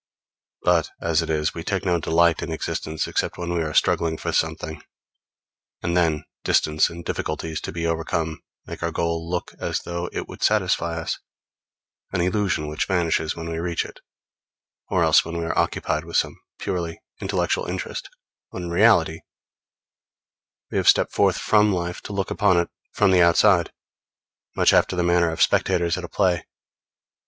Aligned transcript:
But 0.63 0.89
as 0.99 1.21
it 1.21 1.29
is, 1.29 1.53
we 1.53 1.63
take 1.63 1.85
no 1.85 1.99
delight 1.99 2.41
in 2.41 2.51
existence 2.51 3.07
except 3.07 3.37
when 3.37 3.53
we 3.53 3.61
are 3.61 3.71
struggling 3.75 4.17
for 4.17 4.31
something; 4.31 4.81
and 5.83 5.95
then 5.95 6.23
distance 6.43 6.89
and 6.89 7.05
difficulties 7.05 7.61
to 7.61 7.71
be 7.71 7.85
overcome 7.85 8.39
make 8.65 8.81
our 8.81 8.89
goal 8.89 9.29
look 9.29 9.53
as 9.59 9.81
though 9.81 10.09
it 10.11 10.27
would 10.27 10.41
satisfy 10.41 10.99
us 10.99 11.19
an 12.11 12.19
illusion 12.21 12.67
which 12.67 12.87
vanishes 12.87 13.35
when 13.35 13.47
we 13.47 13.59
reach 13.59 13.85
it; 13.85 13.99
or 14.89 15.03
else 15.03 15.23
when 15.23 15.37
we 15.37 15.45
are 15.45 15.55
occupied 15.55 16.03
with 16.03 16.17
some 16.17 16.39
purely 16.57 16.99
intellectual 17.19 17.65
interest 17.67 18.09
when 18.49 18.63
in 18.63 18.69
reality 18.71 19.19
we 20.71 20.77
have 20.79 20.89
stepped 20.89 21.13
forth 21.13 21.37
from 21.37 21.71
life 21.71 22.01
to 22.01 22.11
look 22.11 22.31
upon 22.31 22.57
it 22.57 22.69
from 22.91 23.11
the 23.11 23.21
outside, 23.21 23.71
much 24.55 24.73
after 24.73 24.95
the 24.95 25.03
manner 25.03 25.29
of 25.29 25.43
spectators 25.43 25.95
at 25.95 26.03
a 26.03 26.09
play. 26.09 26.43